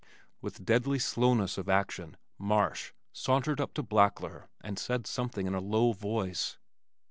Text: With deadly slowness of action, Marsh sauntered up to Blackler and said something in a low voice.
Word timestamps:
With 0.41 0.65
deadly 0.65 0.97
slowness 0.97 1.59
of 1.59 1.69
action, 1.69 2.17
Marsh 2.39 2.91
sauntered 3.13 3.61
up 3.61 3.75
to 3.75 3.83
Blackler 3.83 4.47
and 4.59 4.79
said 4.79 5.05
something 5.05 5.45
in 5.45 5.53
a 5.53 5.61
low 5.61 5.91
voice. 5.93 6.57